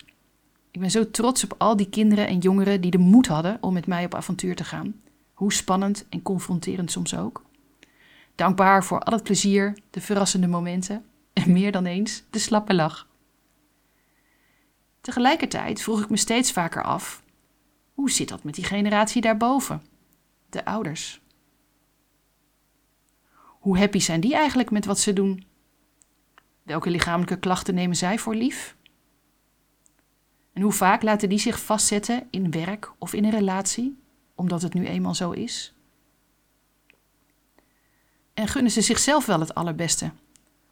Ik 0.72 0.80
ben 0.80 0.92
zo 0.92 1.12
trots 1.12 1.44
op 1.44 1.56
al 1.58 1.76
die 1.76 1.90
kinderen 1.90 2.28
en 2.28 2.38
jongeren 2.38 2.82
die 2.82 2.92
de 2.92 2.98
moed 2.98 3.28
hadden 3.28 3.58
om 3.62 3.74
met 3.74 3.88
mij 3.88 4.06
op 4.06 4.16
avontuur 4.16 4.56
te 4.56 4.64
gaan. 4.64 5.02
Hoe 5.34 5.54
spannend 5.54 6.06
en 6.10 6.22
confronterend 6.22 6.92
soms 6.92 7.16
ook. 7.16 7.50
Dankbaar 8.42 8.84
voor 8.84 9.00
al 9.00 9.14
het 9.14 9.24
plezier, 9.24 9.78
de 9.90 10.02
verrassende 10.02 10.48
momenten 10.48 11.06
en 11.34 11.52
meer 11.52 11.72
dan 11.72 11.86
eens 11.86 12.24
de 12.30 12.40
slappe 12.40 12.74
lach. 12.74 13.08
Tegelijkertijd 15.02 15.82
vroeg 15.82 16.02
ik 16.02 16.10
me 16.10 16.18
steeds 16.18 16.52
vaker 16.52 16.84
af: 16.84 17.24
hoe 17.94 18.12
zit 18.12 18.30
dat 18.30 18.44
met 18.44 18.56
die 18.56 18.64
generatie 18.64 19.22
daarboven? 19.22 19.84
De 20.50 20.66
ouders. 20.66 21.22
Hoe 23.60 23.78
happy 23.78 24.00
zijn 24.00 24.22
die 24.22 24.36
eigenlijk 24.36 24.72
met 24.72 24.86
wat 24.86 25.00
ze 25.00 25.14
doen? 25.14 25.46
Welke 26.64 26.90
lichamelijke 26.90 27.40
klachten 27.40 27.76
nemen 27.76 27.96
zij 27.96 28.20
voor 28.20 28.36
lief? 28.36 28.76
En 30.54 30.62
hoe 30.62 30.72
vaak 30.72 31.02
laten 31.02 31.30
die 31.30 31.40
zich 31.40 31.62
vastzetten 31.64 32.28
in 32.30 32.52
werk 32.52 32.92
of 32.98 33.14
in 33.14 33.24
een 33.24 33.32
relatie, 33.32 34.00
omdat 34.36 34.62
het 34.62 34.74
nu 34.74 34.88
eenmaal 34.88 35.16
zo 35.16 35.32
is? 35.32 35.74
En 38.34 38.48
gunnen 38.48 38.72
ze 38.72 38.82
zichzelf 38.82 39.26
wel 39.26 39.40
het 39.40 39.56
allerbeste, 39.56 40.12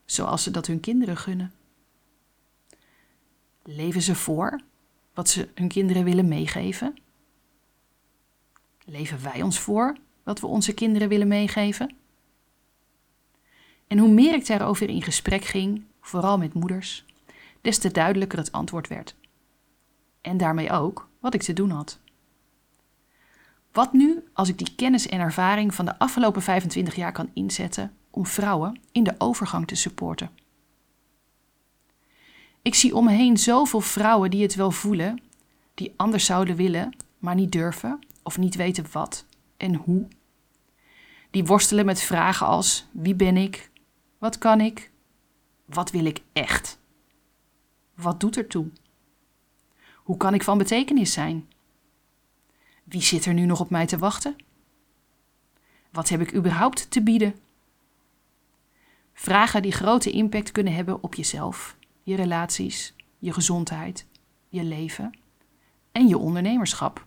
zoals 0.05 0.43
ze 0.43 0.51
dat 0.51 0.67
hun 0.67 0.79
kinderen 0.79 1.17
gunnen? 1.17 1.53
Leven 3.63 4.01
ze 4.01 4.15
voor 4.15 4.59
wat 5.13 5.29
ze 5.29 5.49
hun 5.55 5.67
kinderen 5.67 6.03
willen 6.03 6.27
meegeven? 6.27 6.97
Leven 8.85 9.23
wij 9.23 9.41
ons 9.41 9.59
voor 9.59 9.97
wat 10.23 10.39
we 10.39 10.47
onze 10.47 10.73
kinderen 10.73 11.09
willen 11.09 11.27
meegeven? 11.27 11.95
En 13.87 13.97
hoe 13.97 14.09
meer 14.09 14.33
ik 14.33 14.47
daarover 14.47 14.89
in 14.89 15.01
gesprek 15.01 15.43
ging, 15.43 15.83
vooral 16.01 16.37
met 16.37 16.53
moeders, 16.53 17.05
des 17.61 17.77
te 17.77 17.91
duidelijker 17.91 18.39
het 18.39 18.51
antwoord 18.51 18.87
werd. 18.87 19.15
En 20.21 20.37
daarmee 20.37 20.71
ook 20.71 21.07
wat 21.19 21.33
ik 21.33 21.41
te 21.41 21.53
doen 21.53 21.69
had. 21.69 21.99
Wat 23.79 23.93
nu 23.93 24.23
als 24.33 24.49
ik 24.49 24.57
die 24.57 24.75
kennis 24.75 25.07
en 25.07 25.19
ervaring 25.19 25.73
van 25.73 25.85
de 25.85 25.99
afgelopen 25.99 26.41
25 26.41 26.95
jaar 26.95 27.11
kan 27.11 27.29
inzetten 27.33 27.93
om 28.09 28.25
vrouwen 28.25 28.79
in 28.91 29.03
de 29.03 29.15
overgang 29.17 29.67
te 29.67 29.75
supporten? 29.75 30.31
Ik 32.61 32.75
zie 32.75 32.95
om 32.95 33.05
me 33.05 33.11
heen 33.11 33.37
zoveel 33.37 33.81
vrouwen 33.81 34.31
die 34.31 34.41
het 34.41 34.55
wel 34.55 34.71
voelen, 34.71 35.21
die 35.73 35.93
anders 35.95 36.25
zouden 36.25 36.55
willen, 36.55 36.95
maar 37.17 37.35
niet 37.35 37.51
durven 37.51 37.99
of 38.23 38.37
niet 38.37 38.55
weten 38.55 38.85
wat 38.91 39.25
en 39.57 39.75
hoe. 39.75 40.07
Die 41.31 41.45
worstelen 41.45 41.85
met 41.85 42.01
vragen 42.01 42.47
als: 42.47 42.87
wie 42.91 43.15
ben 43.15 43.37
ik? 43.37 43.71
Wat 44.17 44.37
kan 44.37 44.61
ik? 44.61 44.91
Wat 45.65 45.91
wil 45.91 46.05
ik 46.05 46.21
echt? 46.33 46.79
Wat 47.95 48.19
doet 48.19 48.37
er 48.37 48.47
toe? 48.47 48.67
Hoe 49.95 50.17
kan 50.17 50.33
ik 50.33 50.43
van 50.43 50.57
betekenis 50.57 51.13
zijn? 51.13 51.47
Wie 52.89 53.01
zit 53.01 53.25
er 53.25 53.33
nu 53.33 53.45
nog 53.45 53.59
op 53.59 53.69
mij 53.69 53.85
te 53.85 53.97
wachten? 53.97 54.35
Wat 55.91 56.09
heb 56.09 56.21
ik 56.21 56.33
überhaupt 56.33 56.91
te 56.91 57.01
bieden? 57.01 57.35
Vragen 59.13 59.61
die 59.61 59.71
grote 59.71 60.11
impact 60.11 60.51
kunnen 60.51 60.73
hebben 60.73 61.03
op 61.03 61.15
jezelf, 61.15 61.75
je 62.03 62.15
relaties, 62.15 62.93
je 63.19 63.33
gezondheid, 63.33 64.05
je 64.47 64.63
leven 64.63 65.19
en 65.91 66.07
je 66.07 66.17
ondernemerschap. 66.17 67.05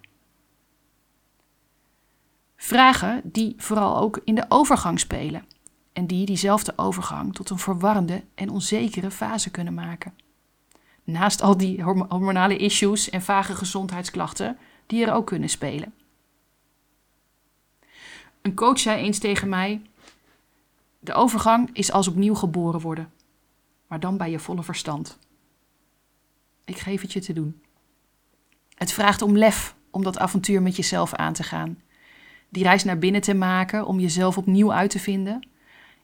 Vragen 2.57 3.21
die 3.25 3.55
vooral 3.57 3.99
ook 3.99 4.21
in 4.25 4.35
de 4.35 4.45
overgang 4.49 5.01
spelen 5.01 5.45
en 5.93 6.07
die 6.07 6.27
diezelfde 6.27 6.73
overgang 6.77 7.35
tot 7.35 7.51
een 7.51 7.59
verwarrende 7.59 8.25
en 8.35 8.51
onzekere 8.51 9.11
fase 9.11 9.51
kunnen 9.51 9.75
maken. 9.75 10.15
Naast 11.05 11.43
al 11.43 11.57
die 11.57 11.83
hormonale 11.83 12.57
issues 12.57 13.11
en 13.11 13.23
vage 13.23 13.55
gezondheidsklachten 13.55 14.59
die 14.93 15.07
er 15.07 15.13
ook 15.13 15.27
kunnen 15.27 15.49
spelen. 15.49 15.95
Een 18.43 18.55
coach 18.55 18.79
zei 18.79 19.03
eens 19.03 19.19
tegen 19.19 19.49
mij: 19.49 19.83
De 20.99 21.13
overgang 21.13 21.71
is 21.73 21.93
als 21.93 22.09
opnieuw 22.09 22.35
geboren 22.35 22.81
worden, 22.81 23.13
maar 23.87 24.01
dan 24.01 24.17
bij 24.17 24.31
je 24.31 24.39
volle 24.39 24.63
verstand. 24.63 25.19
Ik 26.65 26.79
geef 26.79 27.01
het 27.01 27.13
je 27.13 27.21
te 27.21 27.33
doen. 27.33 27.63
Het 28.75 28.93
vraagt 28.93 29.23
om 29.23 29.37
lef 29.37 29.75
om 29.91 30.03
dat 30.03 30.19
avontuur 30.19 30.63
met 30.63 30.77
jezelf 30.77 31.15
aan 31.15 31.33
te 31.33 31.43
gaan. 31.43 31.83
Die 32.49 32.63
reis 32.63 32.85
naar 32.85 32.99
binnen 32.99 33.21
te 33.21 33.35
maken 33.35 33.87
om 33.87 34.01
jezelf 34.01 34.39
opnieuw 34.39 34.73
uit 34.73 34.91
te 34.91 34.99
vinden. 34.99 35.49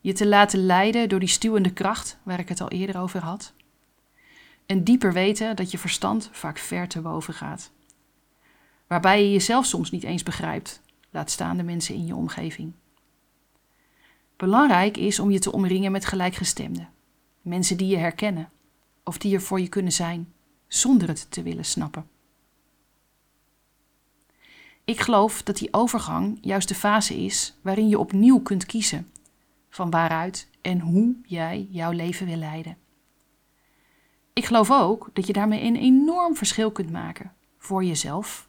Je 0.01 0.13
te 0.13 0.27
laten 0.27 0.67
leiden 0.67 1.09
door 1.09 1.21
die 1.21 1.29
stuwende 1.29 1.73
kracht 1.73 2.19
waar 2.23 2.39
ik 2.39 2.49
het 2.49 2.61
al 2.61 2.69
eerder 2.69 2.99
over 3.01 3.23
had. 3.23 3.53
En 4.67 4.85
dieper 4.85 5.13
weten 5.13 5.57
dat 5.57 5.71
je 5.71 5.79
verstand 5.79 6.29
vaak 6.33 6.59
ver 6.59 6.89
te 6.89 7.01
boven 7.01 7.35
gaat 7.35 7.71
waarbij 8.89 9.23
je 9.23 9.33
jezelf 9.33 9.67
soms 9.67 9.91
niet 9.91 10.05
eens 10.05 10.23
begrijpt, 10.23 10.81
laat 11.11 11.31
staan 11.31 11.57
de 11.57 11.63
mensen 11.63 11.95
in 11.95 12.07
je 12.07 12.15
omgeving. 12.15 12.73
Belangrijk 14.37 14.97
is 14.97 15.19
om 15.19 15.31
je 15.31 15.39
te 15.39 15.53
omringen 15.53 15.93
met 15.93 16.05
gelijkgestemden, 16.05 16.89
Mensen 17.49 17.77
die 17.77 17.89
je 17.89 17.97
herkennen 17.97 18.51
of 19.05 19.19
die 19.19 19.35
er 19.35 19.41
voor 19.41 19.61
je 19.61 19.69
kunnen 19.69 19.93
zijn 19.93 20.33
zonder 20.67 21.09
het 21.09 21.31
te 21.31 21.43
willen 21.43 21.65
snappen. 21.65 22.09
Ik 24.85 25.01
geloof 25.01 25.43
dat 25.43 25.57
die 25.57 25.73
overgang 25.73 26.39
juist 26.41 26.69
de 26.69 26.75
fase 26.75 27.25
is 27.25 27.57
waarin 27.63 27.89
je 27.89 27.99
opnieuw 27.99 28.41
kunt 28.41 28.67
kiezen 28.67 29.11
van 29.71 29.91
waaruit 29.91 30.49
en 30.63 30.81
hoe 30.81 31.17
jij 31.27 31.67
jouw 31.71 31.91
leven 31.91 32.27
wil 32.27 32.37
leiden. 32.37 32.77
Ik 34.33 34.45
geloof 34.45 34.71
ook 34.71 35.11
dat 35.13 35.27
je 35.27 35.33
daarmee 35.33 35.63
een 35.63 35.77
enorm 35.77 36.37
verschil 36.37 36.71
kunt 36.71 36.91
maken 36.91 37.33
voor 37.59 37.85
jezelf, 37.85 38.48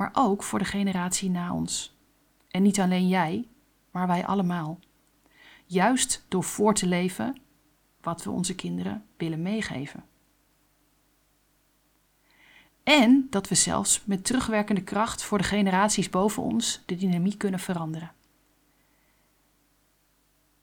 maar 0.00 0.10
ook 0.12 0.42
voor 0.42 0.58
de 0.58 0.64
generatie 0.64 1.30
na 1.30 1.54
ons. 1.54 1.96
En 2.48 2.62
niet 2.62 2.80
alleen 2.80 3.08
jij, 3.08 3.48
maar 3.90 4.06
wij 4.06 4.26
allemaal. 4.26 4.78
Juist 5.66 6.24
door 6.28 6.44
voor 6.44 6.74
te 6.74 6.86
leven 6.86 7.36
wat 8.00 8.24
we 8.24 8.30
onze 8.30 8.54
kinderen 8.54 9.04
willen 9.16 9.42
meegeven. 9.42 10.04
En 12.82 13.26
dat 13.30 13.48
we 13.48 13.54
zelfs 13.54 14.02
met 14.04 14.24
terugwerkende 14.24 14.82
kracht 14.82 15.22
voor 15.22 15.38
de 15.38 15.44
generaties 15.44 16.10
boven 16.10 16.42
ons 16.42 16.82
de 16.86 16.96
dynamiek 16.96 17.38
kunnen 17.38 17.60
veranderen. 17.60 18.12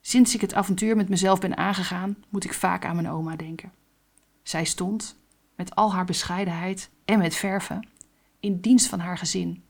Sinds 0.02 0.36
ik 0.36 0.42
het 0.42 0.54
avontuur 0.54 0.96
met 0.96 1.10
mezelf 1.10 1.40
ben 1.40 1.58
aangegaan, 1.58 2.24
moet 2.30 2.44
ik 2.44 2.54
vaak 2.54 2.86
aan 2.86 2.96
mijn 2.96 3.10
oma 3.10 3.36
denken. 3.36 3.72
Zij 4.44 4.66
stond, 4.66 5.18
met 5.56 5.76
al 5.76 5.94
haar 5.94 6.06
bescheidenheid 6.06 6.90
en 7.06 7.20
met 7.20 7.36
verven, 7.36 7.88
in 8.48 8.60
dienst 8.60 8.88
van 8.88 9.00
haar 9.00 9.18
gezin. 9.18 9.64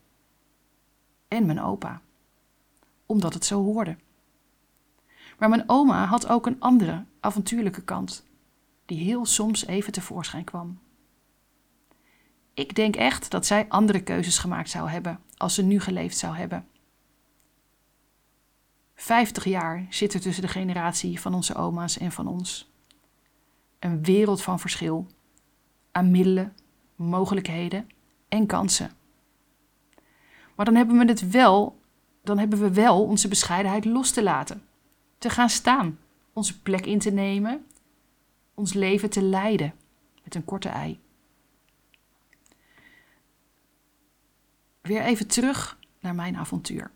En 1.28 1.46
mijn 1.46 1.62
opa, 1.62 2.02
omdat 3.06 3.34
het 3.34 3.46
zo 3.46 3.64
hoorde. 3.64 3.98
Maar 5.38 5.50
mijn 5.50 5.64
oma 5.68 6.06
had 6.06 6.28
ook 6.28 6.46
een 6.46 6.60
andere, 6.60 7.06
avontuurlijke 7.20 7.84
kant, 7.84 8.26
die 8.86 8.98
heel 8.98 9.26
soms 9.26 9.66
even 9.66 9.92
tevoorschijn 9.92 10.44
kwam. 10.44 10.80
Ik 12.54 12.76
denk 12.76 12.96
echt 12.96 13.32
dat 13.32 13.46
zij 13.46 13.70
andere 13.70 14.04
keuzes 14.04 14.38
gemaakt 14.38 14.70
zou 14.70 14.90
hebben 14.90 15.20
als 15.38 15.54
ze 15.54 15.64
nu 15.64 15.80
geleefd 15.80 16.18
zou 16.18 16.36
hebben. 16.36 16.68
Vijftig 18.96 19.44
jaar 19.44 19.86
zit 19.90 20.14
er 20.14 20.20
tussen 20.20 20.44
de 20.44 20.50
generatie 20.50 21.22
van 21.22 21.34
onze 21.34 21.56
oma's 21.56 21.98
en 21.98 22.12
van 22.12 22.28
ons. 22.28 22.72
Een 23.80 24.04
wereld 24.04 24.42
van 24.42 24.60
verschil 24.60 25.08
aan 25.92 26.12
middelen, 26.12 26.56
mogelijkheden 26.96 27.88
en 28.30 28.46
kansen. 28.46 28.92
Maar 30.56 30.66
dan 30.66 30.76
hebben 30.76 30.98
we 30.98 31.06
het 31.06 31.30
wel, 31.30 31.80
dan 32.24 32.38
hebben 32.38 32.60
we 32.60 32.74
wel 32.74 33.04
onze 33.04 33.28
bescheidenheid 33.28 33.86
los 33.86 34.12
te 34.12 34.24
laten. 34.24 34.64
Te 35.18 35.30
gaan 35.30 35.50
staan, 35.50 36.00
onze 36.34 36.62
plek 36.62 36.86
in 36.86 37.00
te 37.00 37.12
nemen, 37.12 37.66
ons 38.54 38.74
leven 38.74 39.10
te 39.10 39.22
leiden 39.22 39.74
met 40.24 40.36
een 40.36 40.46
korte 40.46 40.70
ei. 40.70 41.00
Weer 44.82 45.02
even 45.02 45.28
terug 45.28 45.78
naar 46.00 46.16
mijn 46.16 46.38
avontuur. 46.38 46.92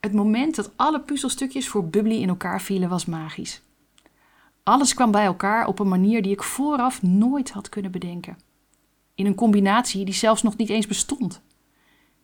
Het 0.00 0.12
moment 0.12 0.54
dat 0.54 0.72
alle 0.76 1.00
puzzelstukjes 1.00 1.68
voor 1.68 1.88
Bubbly 1.88 2.20
in 2.20 2.28
elkaar 2.28 2.60
vielen 2.60 2.88
was 2.88 3.04
magisch. 3.04 3.62
Alles 4.62 4.94
kwam 4.94 5.10
bij 5.10 5.24
elkaar 5.24 5.66
op 5.66 5.78
een 5.78 5.88
manier 5.88 6.22
die 6.22 6.32
ik 6.32 6.42
vooraf 6.42 7.02
nooit 7.02 7.50
had 7.50 7.68
kunnen 7.68 7.90
bedenken. 7.90 8.38
In 9.14 9.26
een 9.26 9.34
combinatie 9.34 10.04
die 10.04 10.14
zelfs 10.14 10.42
nog 10.42 10.56
niet 10.56 10.68
eens 10.68 10.86
bestond. 10.86 11.42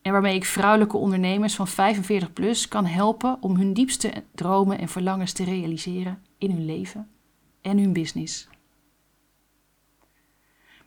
En 0.03 0.13
waarmee 0.13 0.35
ik 0.35 0.45
vrouwelijke 0.45 0.97
ondernemers 0.97 1.55
van 1.55 1.69
45 1.69 2.33
plus 2.33 2.69
kan 2.69 2.87
helpen 2.87 3.37
om 3.41 3.57
hun 3.57 3.73
diepste 3.73 4.13
dromen 4.35 4.79
en 4.79 4.89
verlangens 4.89 5.33
te 5.33 5.45
realiseren 5.45 6.23
in 6.39 6.51
hun 6.51 6.65
leven 6.65 7.09
en 7.61 7.79
hun 7.79 7.93
business. 7.93 8.49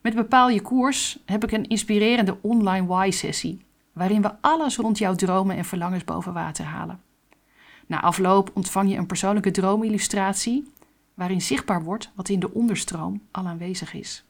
Met 0.02 0.16
Bepaal 0.16 0.50
je 0.50 0.62
koers 0.62 1.20
heb 1.26 1.44
ik 1.44 1.52
een 1.52 1.68
inspirerende 1.68 2.38
online 2.42 2.88
why-sessie, 2.88 3.66
waarin 3.94 4.22
we 4.22 4.32
alles 4.42 4.78
rond 4.78 4.98
jouw 4.98 5.16
dromen 5.16 5.58
en 5.58 5.66
verlangens 5.66 6.04
boven 6.04 6.34
water 6.34 6.66
halen. 6.66 7.02
Na 7.88 8.02
afloop 8.02 8.52
ontvang 8.54 8.90
je 8.90 8.98
een 8.98 9.06
persoonlijke 9.06 9.52
droomillustratie, 9.52 10.72
waarin 11.14 11.42
zichtbaar 11.42 11.84
wordt 11.84 12.12
wat 12.16 12.30
in 12.30 12.40
de 12.40 12.54
onderstroom 12.54 13.22
al 13.32 13.48
aanwezig 13.48 13.94
is. 13.94 14.24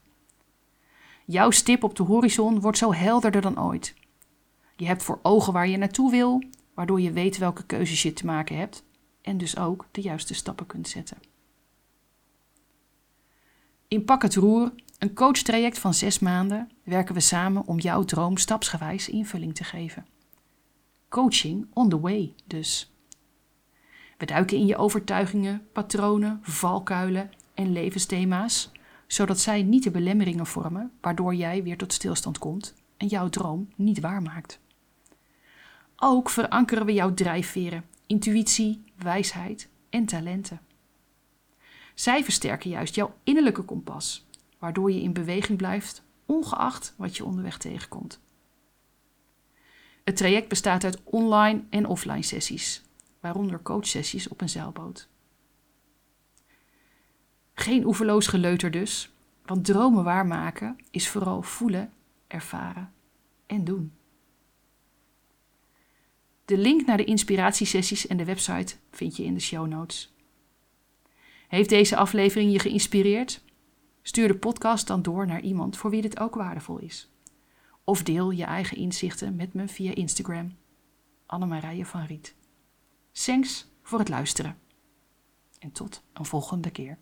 Jouw 1.24 1.50
stip 1.50 1.82
op 1.82 1.96
de 1.96 2.02
horizon 2.02 2.60
wordt 2.60 2.78
zo 2.78 2.92
helderder 2.92 3.40
dan 3.40 3.60
ooit. 3.60 3.94
Je 4.76 4.86
hebt 4.86 5.02
voor 5.02 5.18
ogen 5.22 5.52
waar 5.52 5.68
je 5.68 5.76
naartoe 5.76 6.10
wil, 6.10 6.42
waardoor 6.74 7.00
je 7.00 7.12
weet 7.12 7.38
welke 7.38 7.64
keuzes 7.64 8.02
je 8.02 8.12
te 8.12 8.26
maken 8.26 8.56
hebt 8.56 8.84
en 9.22 9.38
dus 9.38 9.56
ook 9.56 9.86
de 9.90 10.00
juiste 10.00 10.34
stappen 10.34 10.66
kunt 10.66 10.88
zetten. 10.88 11.18
In 13.88 14.04
Pak 14.04 14.22
het 14.22 14.34
Roer 14.34 14.72
een 14.98 15.14
coachtraject 15.14 15.78
van 15.78 15.94
zes 15.94 16.18
maanden 16.18 16.70
werken 16.82 17.14
we 17.14 17.20
samen 17.20 17.66
om 17.66 17.78
jouw 17.78 18.04
droom 18.04 18.36
stapsgewijs 18.36 19.08
invulling 19.08 19.54
te 19.54 19.64
geven. 19.64 20.06
Coaching 21.08 21.66
on 21.72 21.88
the 21.88 22.00
way 22.00 22.34
dus. 22.44 22.92
We 24.18 24.26
duiken 24.26 24.56
in 24.56 24.66
je 24.66 24.76
overtuigingen, 24.76 25.68
patronen, 25.72 26.38
valkuilen 26.42 27.30
en 27.54 27.72
levensthema's, 27.72 28.72
zodat 29.14 29.40
zij 29.40 29.62
niet 29.62 29.82
de 29.82 29.90
belemmeringen 29.90 30.46
vormen 30.46 30.92
waardoor 31.00 31.34
jij 31.34 31.62
weer 31.62 31.76
tot 31.76 31.92
stilstand 31.92 32.38
komt 32.38 32.74
en 32.96 33.06
jouw 33.06 33.28
droom 33.28 33.68
niet 33.76 34.00
waarmaakt. 34.00 34.60
Ook 35.96 36.30
verankeren 36.30 36.86
we 36.86 36.92
jouw 36.92 37.14
drijfveren, 37.14 37.84
intuïtie, 38.06 38.84
wijsheid 38.96 39.68
en 39.90 40.06
talenten. 40.06 40.60
Zij 41.94 42.24
versterken 42.24 42.70
juist 42.70 42.94
jouw 42.94 43.14
innerlijke 43.22 43.62
kompas 43.62 44.26
waardoor 44.58 44.92
je 44.92 45.02
in 45.02 45.12
beweging 45.12 45.58
blijft, 45.58 46.02
ongeacht 46.26 46.94
wat 46.96 47.16
je 47.16 47.24
onderweg 47.24 47.58
tegenkomt. 47.58 48.20
Het 50.04 50.16
traject 50.16 50.48
bestaat 50.48 50.84
uit 50.84 51.00
online 51.04 51.62
en 51.70 51.86
offline 51.86 52.22
sessies, 52.22 52.82
waaronder 53.20 53.62
coachsessies 53.62 54.28
op 54.28 54.40
een 54.40 54.48
zeilboot. 54.48 55.08
Geen 57.54 57.86
oeverloos 57.86 58.26
geleuter 58.26 58.70
dus, 58.70 59.12
want 59.44 59.64
dromen 59.64 60.04
waarmaken 60.04 60.76
is 60.90 61.08
vooral 61.08 61.42
voelen, 61.42 61.92
ervaren 62.26 62.92
en 63.46 63.64
doen. 63.64 63.92
De 66.44 66.58
link 66.58 66.86
naar 66.86 66.96
de 66.96 67.04
inspiratiesessies 67.04 68.06
en 68.06 68.16
de 68.16 68.24
website 68.24 68.76
vind 68.90 69.16
je 69.16 69.24
in 69.24 69.34
de 69.34 69.40
show 69.40 69.66
notes. 69.66 70.14
Heeft 71.48 71.68
deze 71.68 71.96
aflevering 71.96 72.52
je 72.52 72.58
geïnspireerd? 72.58 73.42
Stuur 74.02 74.28
de 74.28 74.38
podcast 74.38 74.86
dan 74.86 75.02
door 75.02 75.26
naar 75.26 75.40
iemand 75.40 75.76
voor 75.76 75.90
wie 75.90 76.02
dit 76.02 76.18
ook 76.20 76.34
waardevol 76.34 76.78
is. 76.78 77.08
Of 77.84 78.02
deel 78.02 78.30
je 78.30 78.44
eigen 78.44 78.76
inzichten 78.76 79.36
met 79.36 79.54
me 79.54 79.68
via 79.68 79.94
Instagram. 79.94 80.56
Annemarije 81.26 81.86
van 81.86 82.04
Riet. 82.04 82.34
Thanks 83.12 83.66
voor 83.82 83.98
het 83.98 84.08
luisteren. 84.08 84.58
En 85.58 85.72
tot 85.72 86.02
een 86.12 86.24
volgende 86.24 86.70
keer. 86.70 86.98